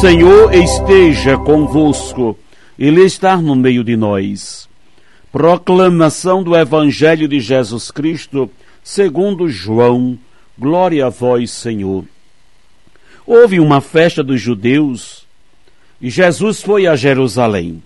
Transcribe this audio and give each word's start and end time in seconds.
Senhor 0.00 0.52
esteja 0.52 1.38
convosco, 1.38 2.38
Ele 2.78 3.02
está 3.02 3.38
no 3.38 3.56
meio 3.56 3.82
de 3.82 3.96
nós. 3.96 4.68
Proclamação 5.32 6.42
do 6.42 6.54
Evangelho 6.54 7.26
de 7.26 7.40
Jesus 7.40 7.90
Cristo, 7.90 8.50
segundo 8.84 9.48
João. 9.48 10.18
Glória 10.58 11.06
a 11.06 11.08
vós, 11.08 11.50
Senhor. 11.50 12.04
Houve 13.26 13.58
uma 13.58 13.80
festa 13.80 14.22
dos 14.22 14.38
judeus 14.38 15.26
e 15.98 16.10
Jesus 16.10 16.60
foi 16.60 16.86
a 16.86 16.94
Jerusalém. 16.94 17.82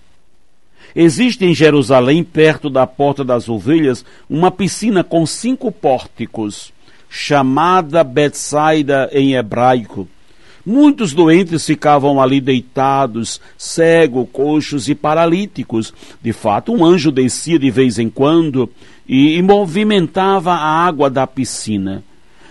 Existe 0.97 1.45
em 1.45 1.55
Jerusalém, 1.55 2.25
perto 2.25 2.69
da 2.69 2.89
Porta 2.89 3.25
das 3.25 3.49
Ovelhas, 3.49 4.05
uma 4.29 4.51
piscina 4.51 5.05
com 5.05 5.25
cinco 5.25 5.71
pórticos, 5.71 6.73
chamada 7.09 8.03
Betsaida 8.03 9.09
em 9.13 9.35
hebraico 9.35 10.09
Muitos 10.65 11.13
doentes 11.13 11.65
ficavam 11.65 12.21
ali 12.21 12.41
deitados, 12.41 13.41
cegos, 13.57 14.29
coxos 14.31 14.89
e 14.89 14.95
paralíticos. 14.95 15.93
De 16.23 16.33
fato, 16.33 16.73
um 16.73 16.85
anjo 16.85 17.11
descia 17.11 17.59
de 17.59 17.71
vez 17.71 17.99
em 17.99 18.11
quando 18.11 18.69
e, 19.09 19.37
e 19.37 19.43
movimentava 19.43 20.53
a 20.53 20.87
água 20.87 21.09
da 21.09 21.27
piscina. 21.27 22.03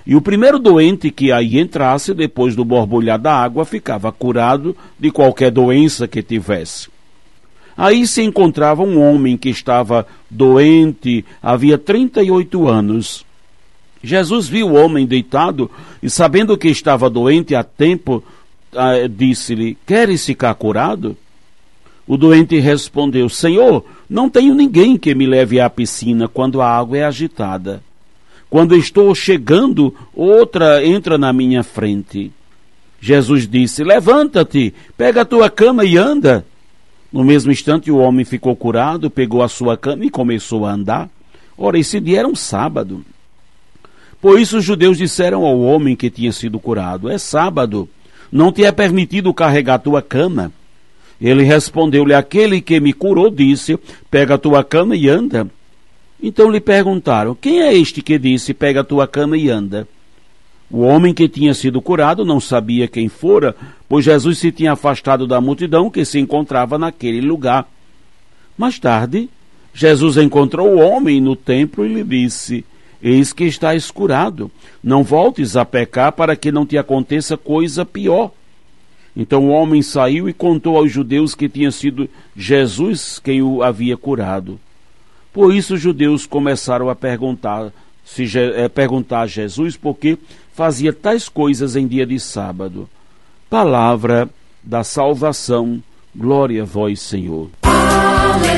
E 0.05 0.15
o 0.15 0.21
primeiro 0.21 0.57
doente 0.57 1.11
que 1.11 1.31
aí 1.31 1.59
entrasse, 1.59 2.15
depois 2.15 2.55
do 2.55 2.65
borbulhar 2.65 3.19
da 3.19 3.35
água, 3.35 3.63
ficava 3.63 4.11
curado 4.11 4.75
de 4.97 5.11
qualquer 5.11 5.51
doença 5.51 6.07
que 6.07 6.23
tivesse. 6.23 6.89
Aí 7.77 8.05
se 8.07 8.23
encontrava 8.23 8.81
um 8.83 8.99
homem 8.99 9.37
que 9.37 9.49
estava 9.49 10.05
doente 10.29 11.23
havia 11.41 11.77
38 11.77 12.67
anos. 12.67 13.25
Jesus 14.03 14.47
viu 14.47 14.69
o 14.69 14.73
homem 14.73 15.05
deitado 15.05 15.69
e, 16.01 16.09
sabendo 16.09 16.57
que 16.57 16.69
estava 16.69 17.09
doente 17.09 17.53
há 17.53 17.63
tempo, 17.63 18.23
ah, 18.73 19.07
disse-lhe: 19.09 19.77
Queres 19.85 20.25
ficar 20.25 20.53
curado? 20.55 21.17
O 22.07 22.17
doente 22.17 22.57
respondeu: 22.59 23.29
Senhor, 23.29 23.85
não 24.09 24.29
tenho 24.29 24.55
ninguém 24.55 24.97
que 24.97 25.13
me 25.13 25.27
leve 25.27 25.59
à 25.59 25.69
piscina 25.69 26.27
quando 26.27 26.61
a 26.61 26.69
água 26.69 26.97
é 26.97 27.03
agitada. 27.03 27.83
Quando 28.49 28.75
estou 28.75 29.13
chegando, 29.13 29.93
outra 30.13 30.83
entra 30.83 31.17
na 31.17 31.31
minha 31.31 31.63
frente. 31.63 32.31
Jesus 32.99 33.47
disse: 33.47 33.83
Levanta-te, 33.83 34.73
pega 34.97 35.21
a 35.21 35.25
tua 35.25 35.49
cama 35.49 35.85
e 35.85 35.97
anda. 35.97 36.45
No 37.11 37.23
mesmo 37.23 37.51
instante, 37.51 37.91
o 37.91 37.97
homem 37.97 38.25
ficou 38.25 38.55
curado, 38.55 39.09
pegou 39.09 39.41
a 39.41 39.47
sua 39.47 39.77
cama 39.77 40.05
e 40.05 40.09
começou 40.09 40.65
a 40.65 40.71
andar. 40.71 41.09
Ora, 41.57 41.77
esse 41.77 41.99
dia 41.99 42.19
era 42.19 42.27
um 42.27 42.35
sábado. 42.35 43.03
Por 44.21 44.39
isso 44.39 44.57
os 44.57 44.65
judeus 44.65 44.97
disseram 44.97 45.45
ao 45.45 45.59
homem 45.59 45.95
que 45.95 46.09
tinha 46.09 46.31
sido 46.31 46.59
curado: 46.59 47.09
É 47.09 47.17
sábado, 47.17 47.87
não 48.31 48.51
te 48.51 48.63
é 48.63 48.71
permitido 48.71 49.33
carregar 49.33 49.79
tua 49.79 50.01
cama. 50.01 50.51
Ele 51.21 51.43
respondeu-lhe: 51.43 52.13
Aquele 52.13 52.61
que 52.61 52.79
me 52.79 52.93
curou 52.93 53.29
disse: 53.29 53.77
Pega 54.11 54.35
a 54.35 54.37
tua 54.37 54.63
cama 54.63 54.95
e 54.95 55.07
anda. 55.07 55.49
Então 56.21 56.51
lhe 56.51 56.59
perguntaram: 56.59 57.33
Quem 57.33 57.61
é 57.61 57.73
este 57.73 58.01
que 58.01 58.19
disse: 58.19 58.53
Pega 58.53 58.81
a 58.81 58.83
tua 58.83 59.07
cama 59.07 59.37
e 59.37 59.49
anda? 59.49 59.87
O 60.69 60.81
homem 60.81 61.13
que 61.13 61.27
tinha 61.27 61.53
sido 61.53 61.81
curado 61.81 62.23
não 62.23 62.39
sabia 62.39 62.87
quem 62.87 63.09
fora, 63.09 63.55
pois 63.87 64.05
Jesus 64.05 64.37
se 64.37 64.51
tinha 64.51 64.73
afastado 64.73 65.25
da 65.25 65.41
multidão 65.41 65.89
que 65.89 66.05
se 66.05 66.19
encontrava 66.19 66.77
naquele 66.77 67.21
lugar. 67.21 67.67
Mais 68.55 68.77
tarde, 68.77 69.29
Jesus 69.73 70.17
encontrou 70.17 70.67
o 70.67 70.79
homem 70.79 71.19
no 71.19 71.35
templo 71.35 71.85
e 71.85 71.93
lhe 71.93 72.03
disse: 72.03 72.63
Eis 73.01 73.31
que 73.31 73.45
estás 73.45 73.89
curado. 73.89 74.51
Não 74.83 75.03
voltes 75.03 75.55
a 75.55 75.63
pecar 75.63 76.11
para 76.11 76.35
que 76.35 76.51
não 76.51 76.65
te 76.65 76.77
aconteça 76.77 77.37
coisa 77.37 77.85
pior. 77.85 78.31
Então 79.15 79.47
o 79.47 79.49
homem 79.49 79.81
saiu 79.81 80.29
e 80.29 80.33
contou 80.33 80.77
aos 80.77 80.91
judeus 80.91 81.33
que 81.35 81.49
tinha 81.49 81.71
sido 81.71 82.09
Jesus 82.35 83.19
quem 83.19 83.41
o 83.41 83.63
havia 83.63 83.97
curado. 83.97 84.59
Por 85.33 85.53
isso 85.53 85.75
os 85.75 85.81
judeus 85.81 86.25
começaram 86.25 86.89
a 86.89 86.95
perguntar, 86.95 87.71
se, 88.03 88.25
é, 88.37 88.67
perguntar 88.67 89.21
a 89.21 89.27
Jesus 89.27 89.77
por 89.77 89.95
que 89.95 90.17
fazia 90.53 90.91
tais 90.91 91.29
coisas 91.29 91.75
em 91.75 91.87
dia 91.87 92.05
de 92.05 92.19
sábado. 92.19 92.89
Palavra 93.49 94.29
da 94.63 94.83
salvação. 94.83 95.81
Glória 96.15 96.63
a 96.63 96.65
vós, 96.65 96.99
Senhor. 96.99 97.49
Aleluia. 97.63 98.49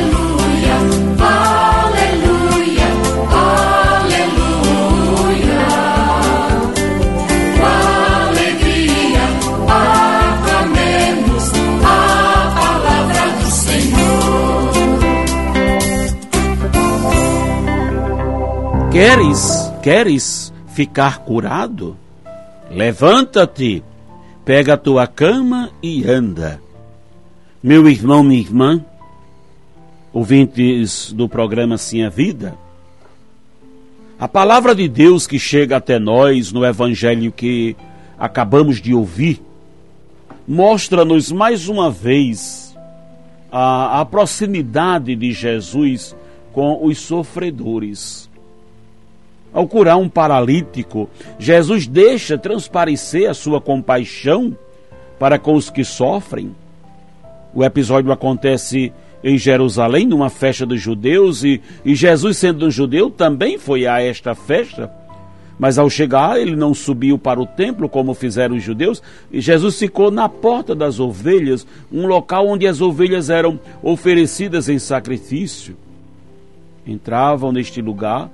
Queres, 18.92 19.72
queres 19.82 20.54
ficar 20.68 21.20
curado? 21.20 21.96
Levanta-te, 22.70 23.82
pega 24.44 24.74
a 24.74 24.78
tua 24.78 25.08
cama 25.08 25.72
e 25.82 26.04
anda. 26.04 26.62
Meu 27.64 27.88
irmão, 27.88 28.22
minha 28.22 28.42
irmã, 28.42 28.84
ouvintes 30.12 31.14
do 31.14 31.30
programa 31.30 31.78
Sim 31.78 32.04
a 32.04 32.10
Vida, 32.10 32.54
a 34.20 34.28
palavra 34.28 34.76
de 34.76 34.90
Deus 34.90 35.26
que 35.26 35.40
chega 35.40 35.78
até 35.78 35.98
nós 35.98 36.52
no 36.52 36.66
evangelho 36.66 37.32
que 37.32 37.78
acabamos 38.20 38.82
de 38.82 38.94
ouvir, 38.94 39.42
mostra-nos 40.46 41.32
mais 41.32 41.70
uma 41.70 41.90
vez 41.90 42.78
a, 43.50 44.02
a 44.02 44.06
proximidade 44.06 45.16
de 45.16 45.32
Jesus 45.32 46.14
com 46.52 46.86
os 46.86 47.00
sofredores. 47.00 48.30
Ao 49.54 49.68
curar 49.68 49.98
um 49.98 50.08
paralítico, 50.08 51.10
Jesus 51.38 51.86
deixa 51.86 52.38
transparecer 52.38 53.30
a 53.30 53.34
sua 53.34 53.60
compaixão 53.60 54.56
para 55.20 55.38
com 55.38 55.56
os 55.56 55.70
que 55.70 55.84
sofrem. 55.84 56.56
O 57.54 57.64
episódio 57.64 58.12
acontece 58.12 58.94
em 59.24 59.38
Jerusalém, 59.38 60.08
numa 60.08 60.30
festa 60.30 60.66
dos 60.66 60.82
judeus, 60.82 61.44
e, 61.44 61.62
e 61.84 61.94
Jesus, 61.94 62.38
sendo 62.38 62.66
um 62.66 62.72
judeu, 62.72 63.10
também 63.10 63.58
foi 63.58 63.86
a 63.86 64.02
esta 64.02 64.34
festa. 64.34 64.90
Mas 65.60 65.78
ao 65.78 65.90
chegar, 65.90 66.40
ele 66.40 66.56
não 66.56 66.74
subiu 66.74 67.20
para 67.20 67.40
o 67.40 67.46
templo 67.46 67.88
como 67.88 68.16
fizeram 68.16 68.56
os 68.56 68.64
judeus, 68.64 69.04
e 69.32 69.42
Jesus 69.42 69.78
ficou 69.78 70.10
na 70.10 70.28
porta 70.28 70.74
das 70.74 71.00
ovelhas, 71.00 71.68
um 71.92 72.08
local 72.08 72.48
onde 72.48 72.66
as 72.66 72.82
ovelhas 72.82 73.30
eram 73.30 73.60
oferecidas 73.84 74.70
em 74.70 74.80
sacrifício. 74.80 75.76
Entravam 76.88 77.52
neste 77.52 77.80
lugar 77.80 78.32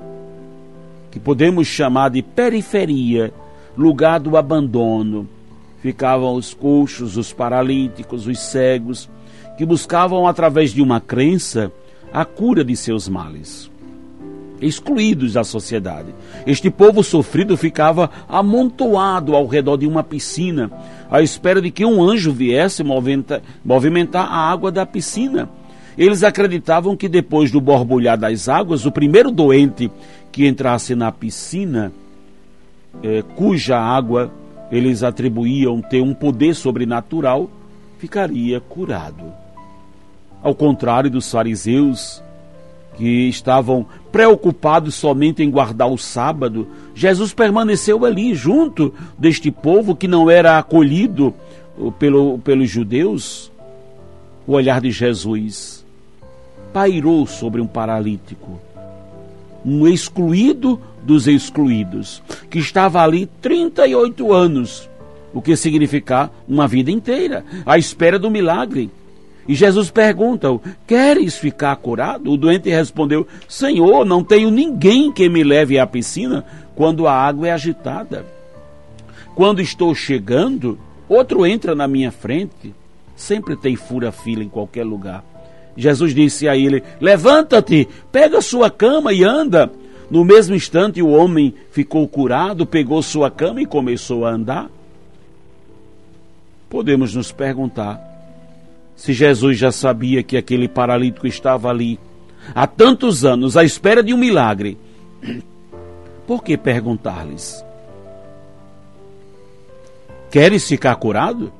que 1.17 1.23
podemos 1.23 1.66
chamar 1.67 2.09
de 2.09 2.22
periferia, 2.22 3.33
lugar 3.75 4.19
do 4.19 4.38
abandono. 4.38 5.27
Ficavam 5.81 6.36
os 6.36 6.53
coxos, 6.53 7.18
os 7.18 7.33
paralíticos, 7.33 8.27
os 8.27 8.39
cegos, 8.39 9.09
que 9.57 9.65
buscavam, 9.65 10.27
através 10.27 10.71
de 10.71 10.81
uma 10.81 11.01
crença, 11.01 11.71
a 12.13 12.24
cura 12.24 12.63
de 12.63 12.75
seus 12.75 13.09
males. 13.09 13.71
Excluídos 14.62 15.33
da 15.33 15.44
sociedade. 15.44 16.13
Este 16.45 16.69
povo 16.69 17.03
sofrido 17.03 17.57
ficava 17.57 18.12
amontoado 18.30 19.36
ao 19.36 19.47
redor 19.47 19.77
de 19.77 19.88
uma 19.88 20.03
piscina, 20.03 20.71
à 21.09 21.19
espera 21.21 21.59
de 21.59 21.71
que 21.71 21.83
um 21.83 22.03
anjo 22.03 22.31
viesse 22.31 22.83
movimentar 23.63 24.27
a 24.31 24.51
água 24.51 24.71
da 24.71 24.86
piscina. 24.86 25.50
Eles 25.97 26.23
acreditavam 26.23 26.95
que 26.95 27.09
depois 27.09 27.49
do 27.49 27.59
borbulhar 27.59 28.17
das 28.17 28.47
águas, 28.47 28.85
o 28.85 28.91
primeiro 28.91 29.31
doente 29.31 29.89
que 30.31 30.47
entrasse 30.47 30.94
na 30.94 31.11
piscina, 31.11 31.91
é, 33.01 33.23
cuja 33.35 33.79
água 33.79 34.31
eles 34.71 35.01
atribuíam 35.01 35.81
ter 35.81 36.01
um 36.01 36.13
poder 36.13 36.53
sobrenatural, 36.53 37.49
ficaria 37.97 38.59
curado. 38.59 39.33
Ao 40.44 40.53
contrário 40.53 41.09
dos 41.09 41.31
fariseus, 41.31 42.21
que 42.95 43.27
estavam 43.27 43.85
preocupados 44.11 44.93
somente 44.95 45.41
em 45.41 45.50
guardar 45.50 45.89
o 45.89 45.97
sábado, 45.97 46.67
Jesus 46.93 47.33
permaneceu 47.33 48.05
ali 48.05 48.35
junto 48.35 48.93
deste 49.17 49.50
povo 49.50 49.95
que 49.95 50.07
não 50.07 50.29
era 50.29 50.59
acolhido 50.59 51.33
pelo, 51.97 52.38
pelos 52.39 52.69
judeus. 52.69 53.51
O 54.45 54.53
olhar 54.53 54.79
de 54.79 54.91
Jesus 54.91 55.76
pairou 56.73 57.25
sobre 57.25 57.61
um 57.61 57.67
paralítico, 57.67 58.59
um 59.65 59.87
excluído 59.87 60.79
dos 61.03 61.27
excluídos, 61.27 62.21
que 62.49 62.59
estava 62.59 63.01
ali 63.01 63.25
38 63.41 64.33
anos, 64.33 64.89
o 65.33 65.41
que 65.41 65.55
significa 65.55 66.29
uma 66.47 66.67
vida 66.67 66.91
inteira, 66.91 67.45
à 67.65 67.77
espera 67.77 68.17
do 68.19 68.29
milagre. 68.29 68.89
E 69.47 69.55
Jesus 69.55 69.89
pergunta: 69.89 70.47
Queres 70.85 71.37
ficar 71.37 71.75
curado? 71.77 72.31
O 72.31 72.37
doente 72.37 72.69
respondeu: 72.69 73.25
Senhor, 73.47 74.05
não 74.05 74.23
tenho 74.23 74.51
ninguém 74.51 75.11
que 75.11 75.29
me 75.29 75.43
leve 75.43 75.79
à 75.79 75.87
piscina 75.87 76.43
quando 76.75 77.07
a 77.07 77.13
água 77.13 77.47
é 77.47 77.51
agitada. 77.51 78.25
Quando 79.33 79.61
estou 79.61 79.95
chegando, 79.95 80.77
outro 81.07 81.45
entra 81.45 81.73
na 81.73 81.87
minha 81.87 82.11
frente. 82.11 82.73
Sempre 83.15 83.55
tem 83.55 83.75
fura-fila 83.75 84.43
em 84.43 84.49
qualquer 84.49 84.83
lugar. 84.83 85.23
Jesus 85.77 86.13
disse 86.13 86.50
a 86.50 86.57
ele: 86.57 86.83
Levanta-te, 87.00 87.88
pega 88.12 88.41
sua 88.41 88.69
cama 88.69 89.13
e 89.13 89.24
anda. 89.24 89.71
No 90.09 90.25
mesmo 90.25 90.56
instante, 90.56 91.01
o 91.01 91.09
homem 91.09 91.53
ficou 91.69 92.07
curado, 92.07 92.65
pegou 92.65 93.01
sua 93.03 93.29
cama 93.29 93.62
e 93.62 93.65
começou 93.65 94.25
a 94.25 94.31
andar. 94.31 94.69
Podemos 96.69 97.13
nos 97.13 97.31
perguntar 97.31 98.01
se 98.95 99.13
Jesus 99.13 99.57
já 99.57 99.71
sabia 99.71 100.24
que 100.24 100.35
aquele 100.35 100.68
paralítico 100.68 101.27
estava 101.27 101.69
ali 101.69 102.00
há 102.56 102.65
tantos 102.65 103.24
anos 103.24 103.56
à 103.56 103.63
espera 103.63 104.01
de 104.01 104.13
um 104.13 104.18
milagre, 104.18 104.77
por 106.25 106.44
que 106.44 106.57
perguntar-lhes? 106.57 107.63
Queres 110.31 110.68
ficar 110.68 110.95
curado? 110.95 111.53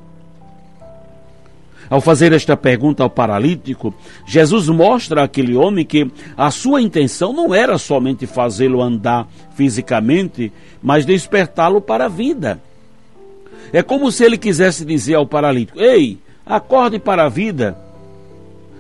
Ao 1.90 2.02
fazer 2.02 2.34
esta 2.34 2.58
pergunta 2.58 3.04
ao 3.04 3.10
paralítico, 3.10 3.94
Jesus 4.26 4.68
mostra 4.68 5.24
àquele 5.24 5.56
homem 5.56 5.86
que 5.86 6.12
a 6.36 6.52
sua 6.52 6.82
intenção 6.82 7.32
não 7.32 7.54
era 7.56 7.78
somente 7.78 8.26
fazê-lo 8.26 8.82
andar 8.82 9.28
fisicamente, 9.56 10.52
mas 10.82 11.06
despertá-lo 11.06 11.80
para 11.80 12.06
a 12.06 12.10
vida. 12.10 12.62
É 13.72 13.82
como 13.82 14.12
se 14.12 14.24
ele 14.24 14.38
quisesse 14.38 14.84
dizer 14.84 15.16
ao 15.16 15.26
paralítico: 15.26 15.80
Ei, 15.80 16.18
Acorde 16.48 16.98
para 16.98 17.26
a 17.26 17.30
vida. 17.30 17.78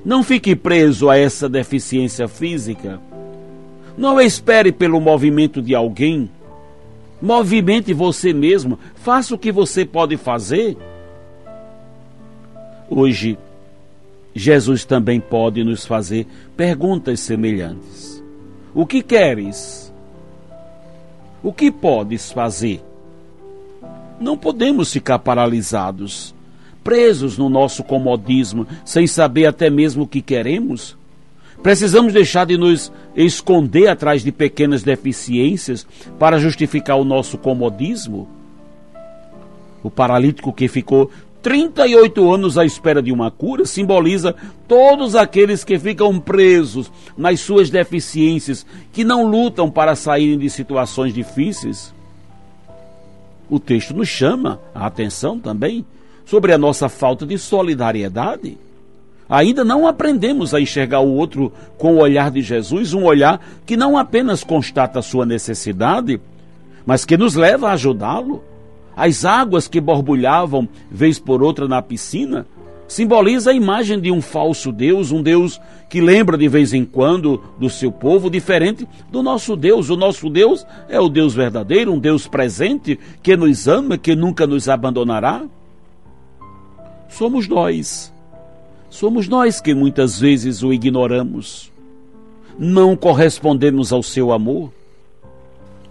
Não 0.06 0.24
fique 0.24 0.56
preso 0.56 1.10
a 1.10 1.18
essa 1.18 1.50
deficiência 1.50 2.25
física. 2.25 3.01
Não 3.98 4.21
espere 4.21 4.71
pelo 4.71 5.01
movimento 5.01 5.62
de 5.62 5.75
alguém. 5.75 6.30
Movimente 7.21 7.94
você 7.94 8.31
mesmo. 8.31 8.80
Faça 8.95 9.36
o 9.36 9.38
que 9.38 9.51
você 9.51 9.83
pode 9.83 10.15
fazer. 10.15 10.77
Hoje, 12.89 13.38
Jesus 14.34 14.86
também 14.86 15.19
pode 15.19 15.63
nos 15.63 15.86
fazer 15.86 16.28
perguntas 16.56 17.19
semelhantes. 17.19 18.24
O 18.74 18.86
que 18.86 19.01
queres? 19.01 19.92
O 21.44 21.51
que 21.51 21.72
podes 21.72 22.31
fazer? 22.31 22.81
Não 24.19 24.38
podemos 24.38 24.92
ficar 24.92 25.19
paralisados 25.19 26.36
presos 26.88 27.38
no 27.38 27.50
nosso 27.50 27.84
comodismo, 27.84 28.66
sem 28.86 29.06
saber 29.06 29.45
até 29.45 29.69
mesmo 29.69 30.04
o 30.04 30.07
que 30.07 30.22
queremos? 30.22 30.95
Precisamos 31.62 32.13
deixar 32.13 32.45
de 32.45 32.57
nos 32.57 32.94
esconder 33.13 33.88
atrás 33.89 34.24
de 34.24 34.31
pequenas 34.31 34.84
deficiências 34.84 35.86
para 36.18 36.39
justificar 36.39 36.95
o 36.98 37.04
nosso 37.04 37.38
comodismo? 37.38 38.30
O 39.84 39.89
paralítico 39.89 40.54
que 40.54 40.69
ficou 40.69 41.12
38 41.48 42.30
anos 42.30 42.58
à 42.58 42.66
espera 42.66 43.02
de 43.02 43.10
uma 43.10 43.32
cura 43.32 43.66
simboliza 43.66 44.36
todos 44.68 45.16
aqueles 45.16 45.64
que 45.64 45.80
ficam 45.80 46.20
presos 46.20 46.92
nas 47.18 47.40
suas 47.40 47.70
deficiências, 47.70 48.66
que 48.92 49.06
não 49.06 49.26
lutam 49.26 49.72
para 49.72 49.96
saírem 49.96 50.38
de 50.38 50.50
situações 50.50 51.14
difíceis. 51.14 51.94
O 53.50 53.62
texto 53.62 53.94
nos 53.94 54.10
chama 54.10 54.60
a 54.76 54.88
atenção 54.88 55.40
também 55.40 55.86
sobre 56.26 56.52
a 56.52 56.58
nossa 56.58 56.90
falta 56.90 57.26
de 57.26 57.38
solidariedade. 57.38 58.58
Ainda 59.30 59.64
não 59.64 59.88
aprendemos 59.88 60.54
a 60.54 60.60
enxergar 60.60 61.00
o 61.00 61.16
outro 61.16 61.54
com 61.78 61.96
o 61.96 62.00
olhar 62.00 62.30
de 62.30 62.42
Jesus, 62.42 62.94
um 62.94 63.06
olhar 63.06 63.40
que 63.66 63.78
não 63.78 63.98
apenas 63.98 64.44
constata 64.44 65.00
a 65.00 65.02
sua 65.02 65.26
necessidade, 65.26 66.20
mas 66.86 67.06
que 67.06 67.16
nos 67.16 67.36
leva 67.36 67.70
a 67.70 67.72
ajudá-lo. 67.72 68.44
As 68.98 69.24
águas 69.24 69.68
que 69.68 69.80
borbulhavam 69.80 70.68
vez 70.92 71.20
por 71.20 71.42
outra 71.42 71.68
na 71.68 71.82
piscina 71.82 72.46
simboliza 72.88 73.52
a 73.52 73.54
imagem 73.54 74.00
de 74.00 74.12
um 74.12 74.22
falso 74.22 74.72
Deus, 74.72 75.12
um 75.12 75.22
Deus 75.22 75.62
que 75.90 76.02
lembra 76.02 76.38
de 76.38 76.48
vez 76.48 76.74
em 76.74 76.84
quando 76.84 77.42
do 77.60 77.70
seu 77.70 77.92
povo, 77.92 78.30
diferente 78.30 78.88
do 79.12 79.24
nosso 79.24 79.56
Deus. 79.56 79.90
O 79.90 79.96
nosso 79.96 80.30
Deus 80.30 80.66
é 80.90 81.00
o 81.00 81.08
Deus 81.08 81.34
verdadeiro, 81.34 81.94
um 81.94 82.00
Deus 82.00 82.28
presente 82.28 83.00
que 83.22 83.38
nos 83.38 83.68
ama, 83.68 83.98
que 83.98 84.16
nunca 84.16 84.48
nos 84.48 84.68
abandonará 84.68 85.46
somos 87.10 87.48
nós. 87.48 88.14
Somos 88.90 89.28
nós 89.28 89.60
que 89.60 89.74
muitas 89.74 90.20
vezes 90.20 90.64
o 90.64 90.72
ignoramos. 90.72 91.72
Não 92.58 92.96
correspondemos 92.96 93.92
ao 93.92 94.02
seu 94.02 94.32
amor. 94.32 94.72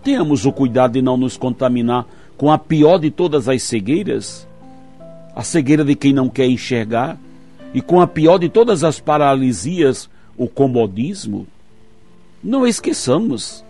Tenhamos 0.03 0.47
o 0.47 0.53
cuidado 0.53 0.93
de 0.93 1.03
não 1.03 1.17
nos 1.17 1.37
contaminar 1.37 2.07
com 2.37 2.51
a 2.51 2.59
pior 2.59 2.99
de 2.99 3.11
todas 3.11 3.49
as 3.49 3.63
cegueiras, 3.63 4.47
a 5.35 5.43
cegueira 5.43 5.85
de 5.85 5.95
quem 5.95 6.13
não 6.13 6.29
quer 6.29 6.47
enxergar, 6.47 7.19
e 7.75 7.81
com 7.81 8.01
a 8.01 8.07
pior 8.07 8.39
de 8.39 8.49
todas 8.49 8.85
as 8.85 9.01
paralisias, 9.01 10.09
o 10.37 10.49
comodismo. 10.49 11.47
Não 12.43 12.67
esqueçamos 12.67 13.65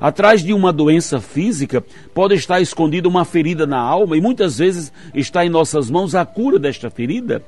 Atrás 0.00 0.42
de 0.42 0.54
uma 0.54 0.72
doença 0.72 1.20
física 1.20 1.84
pode 2.14 2.34
estar 2.34 2.58
escondida 2.58 3.06
uma 3.06 3.24
ferida 3.26 3.66
na 3.66 3.78
alma 3.78 4.16
e 4.16 4.20
muitas 4.20 4.56
vezes 4.56 4.90
está 5.14 5.44
em 5.44 5.50
nossas 5.50 5.90
mãos 5.90 6.14
a 6.14 6.24
cura 6.24 6.58
desta 6.58 6.88
ferida. 6.88 7.44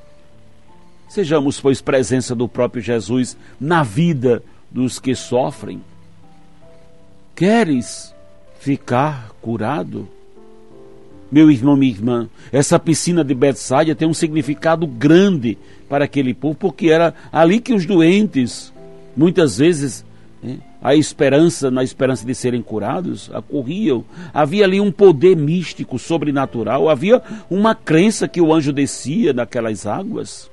Sejamos, 1.09 1.59
pois, 1.59 1.81
presença 1.81 2.35
do 2.35 2.47
próprio 2.47 2.81
Jesus 2.81 3.35
na 3.59 3.81
vida 3.81 4.43
dos 4.69 4.99
que 4.99 5.15
sofrem. 5.15 5.81
Queres 7.35 8.13
ficar 8.59 9.31
curado? 9.41 10.07
Meu 11.33 11.49
irmão, 11.49 11.75
minha 11.75 11.91
irmã, 11.91 12.29
essa 12.51 12.77
piscina 12.77 13.23
de 13.23 13.33
Betsaida 13.33 13.95
tem 13.95 14.07
um 14.07 14.13
significado 14.13 14.85
grande 14.85 15.57
para 15.89 16.05
aquele 16.05 16.31
povo, 16.31 16.53
porque 16.53 16.89
era 16.89 17.11
ali 17.31 17.59
que 17.59 17.73
os 17.73 17.87
doentes, 17.87 18.71
muitas 19.17 19.57
vezes, 19.57 20.05
a 20.79 20.93
esperança, 20.93 21.71
na 21.71 21.83
esperança 21.83 22.23
de 22.23 22.35
serem 22.35 22.61
curados, 22.61 23.31
acorriam. 23.33 24.05
Havia 24.31 24.65
ali 24.65 24.79
um 24.79 24.91
poder 24.91 25.35
místico, 25.35 25.97
sobrenatural, 25.97 26.87
havia 26.87 27.19
uma 27.49 27.73
crença 27.73 28.27
que 28.27 28.39
o 28.39 28.53
anjo 28.53 28.71
descia 28.71 29.33
naquelas 29.33 29.87
águas. 29.87 30.51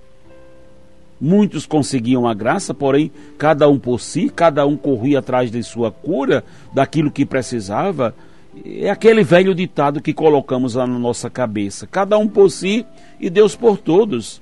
Muitos 1.20 1.66
conseguiam 1.66 2.26
a 2.26 2.32
graça, 2.32 2.72
porém, 2.72 3.12
cada 3.36 3.68
um 3.68 3.78
por 3.78 4.00
si, 4.00 4.30
cada 4.30 4.64
um 4.64 4.78
corria 4.78 5.18
atrás 5.18 5.50
de 5.50 5.62
sua 5.62 5.92
cura, 5.92 6.42
daquilo 6.72 7.10
que 7.10 7.26
precisava. 7.26 8.14
É 8.64 8.90
aquele 8.90 9.22
velho 9.22 9.54
ditado 9.54 10.02
que 10.02 10.12
colocamos 10.12 10.74
lá 10.74 10.86
na 10.86 10.98
nossa 10.98 11.30
cabeça: 11.30 11.86
cada 11.86 12.18
um 12.18 12.28
por 12.28 12.50
si 12.50 12.84
e 13.20 13.30
Deus 13.30 13.54
por 13.54 13.78
todos. 13.78 14.40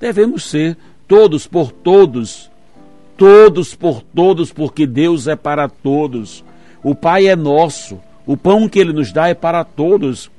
Devemos 0.00 0.44
ser 0.44 0.76
todos 1.06 1.46
por 1.46 1.70
todos 1.70 2.50
todos 3.16 3.74
por 3.74 4.02
todos, 4.02 4.52
porque 4.52 4.86
Deus 4.86 5.26
é 5.26 5.36
para 5.36 5.68
todos. 5.68 6.44
O 6.82 6.94
Pai 6.94 7.26
é 7.26 7.36
nosso, 7.36 7.98
o 8.26 8.36
pão 8.36 8.68
que 8.68 8.78
Ele 8.78 8.92
nos 8.92 9.12
dá 9.12 9.28
é 9.28 9.34
para 9.34 9.64
todos. 9.64 10.30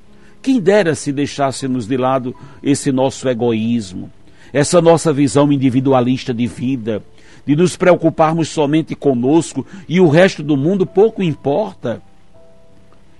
Quem 0.42 0.60
dera 0.60 0.94
se 0.94 1.12
deixássemos 1.12 1.88
de 1.88 1.98
lado 1.98 2.36
esse 2.62 2.92
nosso 2.92 3.28
egoísmo, 3.28 4.12
essa 4.54 4.82
nossa 4.82 5.12
visão 5.12 5.52
individualista 5.52 6.34
de 6.34 6.46
vida, 6.46 7.02
de 7.46 7.56
nos 7.56 7.76
preocuparmos 7.76 8.50
somente 8.50 8.96
conosco 8.96 9.66
e 9.90 10.00
o 10.00 10.08
resto 10.08 10.44
do 10.44 10.56
mundo 10.56 10.86
pouco 10.86 11.24
importa. 11.24 12.02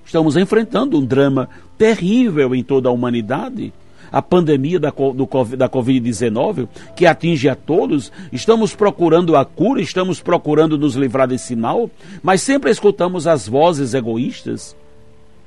Estamos 0.06 0.38
enfrentando 0.38 1.00
um 1.00 1.06
drama 1.06 1.50
terrível 1.78 2.54
em 2.56 2.64
toda 2.64 2.90
a 2.90 2.92
humanidade 2.92 3.74
a 4.16 4.22
pandemia 4.22 4.80
da, 4.80 4.92
do, 4.92 5.28
da 5.58 5.68
Covid-19, 5.68 6.70
que 6.96 7.06
atinge 7.06 7.50
a 7.50 7.56
todos, 7.56 8.14
estamos 8.32 8.74
procurando 8.74 9.36
a 9.36 9.44
cura, 9.44 9.82
estamos 9.82 10.22
procurando 10.22 10.78
nos 10.78 10.96
livrar 10.96 11.28
desse 11.28 11.54
mal, 11.54 11.90
mas 12.24 12.42
sempre 12.42 12.72
escutamos 12.72 13.28
as 13.28 13.46
vozes 13.46 13.94
egoístas. 13.94 14.74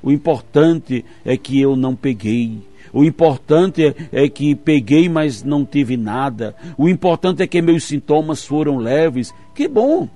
O 0.03 0.11
importante 0.11 1.03
é 1.25 1.35
que 1.35 1.59
eu 1.59 1.75
não 1.75 1.95
peguei. 1.95 2.59
O 2.93 3.03
importante 3.03 3.95
é 4.11 4.29
que 4.29 4.53
peguei, 4.53 5.09
mas 5.09 5.41
não 5.41 5.65
tive 5.65 5.97
nada. 5.97 6.55
O 6.77 6.87
importante 6.87 7.41
é 7.41 7.47
que 7.47 7.63
meus 7.63 7.85
sintomas 7.85 8.45
foram 8.45 8.77
leves. 8.77 9.33
Que 9.55 9.67
bom 9.67 10.07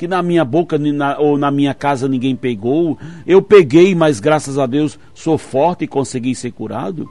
que 0.00 0.08
na 0.08 0.22
minha 0.22 0.46
boca 0.46 0.80
ou 1.18 1.36
na 1.36 1.50
minha 1.50 1.74
casa 1.74 2.08
ninguém 2.08 2.34
pegou. 2.34 2.98
Eu 3.26 3.42
peguei, 3.42 3.94
mas 3.94 4.18
graças 4.18 4.56
a 4.56 4.64
Deus 4.64 4.98
sou 5.12 5.36
forte 5.36 5.84
e 5.84 5.86
consegui 5.86 6.34
ser 6.34 6.52
curado. 6.52 7.06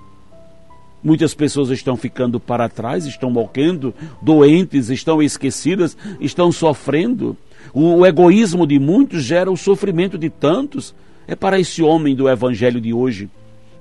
Muitas 1.04 1.36
pessoas 1.36 1.70
estão 1.70 1.96
ficando 1.96 2.40
para 2.40 2.68
trás, 2.68 3.06
estão 3.06 3.30
morrendo, 3.30 3.94
doentes, 4.20 4.90
estão 4.90 5.22
esquecidas, 5.22 5.96
estão 6.20 6.52
sofrendo. 6.52 7.38
O, 7.72 7.98
o 7.98 8.06
egoísmo 8.08 8.66
de 8.66 8.80
muitos 8.80 9.22
gera 9.22 9.52
o 9.52 9.56
sofrimento 9.56 10.18
de 10.18 10.32
tantos. 10.32 10.96
É 11.28 11.36
para 11.36 11.60
esse 11.60 11.84
homem 11.84 12.16
do 12.16 12.28
evangelho 12.28 12.82
de 12.82 12.92
hoje 12.92 13.30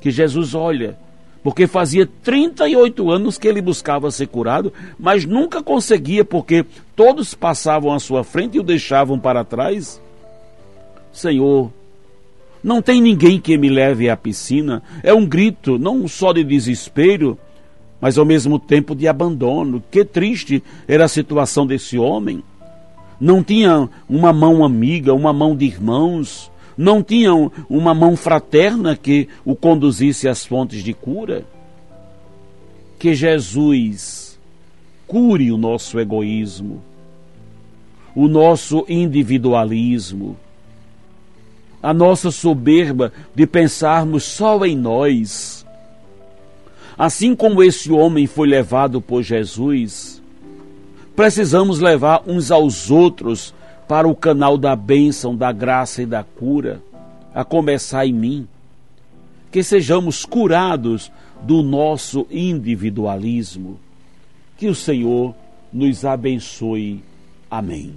que 0.03 0.11
Jesus 0.11 0.55
olha 0.55 0.99
porque 1.43 1.67
fazia 1.67 2.09
38 2.23 3.11
anos 3.11 3.39
que 3.39 3.47
ele 3.47 3.63
buscava 3.63 4.11
ser 4.11 4.27
curado, 4.27 4.73
mas 4.99 5.25
nunca 5.25 5.63
conseguia, 5.63 6.25
porque 6.25 6.65
todos 6.97 7.35
passavam 7.35 7.93
à 7.93 7.99
sua 7.99 8.25
frente 8.25 8.57
e 8.57 8.61
o 8.61 8.65
deixavam 8.65 9.19
para 9.19 9.45
trás. 9.45 10.01
Senhor, 11.13 11.73
não 12.63 12.83
tem 12.83 13.01
ninguém 13.01 13.41
que 13.41 13.57
me 13.57 13.69
leve 13.69 14.11
à 14.11 14.17
piscina. 14.17 14.83
É 15.03 15.15
um 15.15 15.25
grito, 15.25 15.79
não 15.79 16.07
só 16.09 16.33
de 16.33 16.43
desespero, 16.43 17.39
mas 18.01 18.19
ao 18.19 18.25
mesmo 18.25 18.59
tempo 18.59 18.95
de 18.95 19.07
abandono. 19.07 19.83
Que 19.91 20.05
triste 20.05 20.63
era 20.87 21.05
a 21.05 21.09
situação 21.09 21.67
desse 21.67 21.99
homem. 21.99 22.43
Não 23.21 23.43
tinha 23.43 23.89
uma 24.09 24.33
mão 24.33 24.65
amiga, 24.65 25.15
uma 25.15 25.33
mão 25.33 25.57
de 25.57 25.67
irmãos, 25.67 26.51
não 26.79 27.03
tinham 27.03 27.51
uma 27.69 27.93
mão 27.93 28.17
fraterna 28.17 28.97
que 28.97 29.29
o 29.45 29.57
conduzisse 29.57 30.29
às 30.29 30.47
fontes 30.47 30.85
de 30.85 30.95
cura? 30.95 31.45
Que 33.01 33.17
Jesus 33.17 34.39
cure 35.05 35.51
o 35.51 35.57
nosso 35.57 35.99
egoísmo, 35.99 36.81
o 38.15 38.29
nosso 38.29 38.85
individualismo, 38.89 40.37
a 41.83 41.93
nossa 41.93 42.31
soberba 42.31 43.13
de 43.35 43.45
pensarmos 43.45 44.23
só 44.23 44.65
em 44.65 44.77
nós. 44.77 45.67
Assim 46.97 47.35
como 47.35 47.61
esse 47.61 47.91
homem 47.91 48.29
foi 48.29 48.47
levado 48.47 49.01
por 49.01 49.23
Jesus, 49.25 50.23
precisamos 51.17 51.81
levar 51.81 52.23
uns 52.25 52.53
aos 52.53 52.89
outros 52.89 53.53
para 53.89 54.07
o 54.07 54.15
canal 54.15 54.59
da 54.59 54.77
bênção, 54.77 55.35
da 55.35 55.51
graça 55.51 56.03
e 56.03 56.07
da 56.07 56.23
cura, 56.23 56.83
a 57.35 57.43
começar 57.43 58.07
em 58.07 58.13
mim. 58.13 58.49
Que 59.51 59.63
sejamos 59.63 60.27
curados 60.27 61.11
do 61.43 61.63
nosso 61.63 62.27
individualismo. 62.31 63.81
Que 64.59 64.69
o 64.69 64.75
Senhor 64.75 65.35
nos 65.73 66.05
abençoe. 66.05 67.03
Amém. 67.51 67.95